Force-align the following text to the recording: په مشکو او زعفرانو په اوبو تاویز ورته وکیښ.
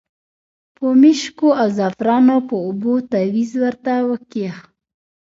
په 0.75 0.85
مشکو 1.01 1.47
او 1.61 1.67
زعفرانو 1.77 2.37
په 2.47 2.55
اوبو 2.65 2.93
تاویز 3.11 3.51
ورته 3.63 3.93
وکیښ. 4.09 4.55